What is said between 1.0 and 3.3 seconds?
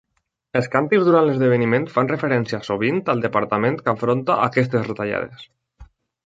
durant l'esdeveniment fan referència sovint al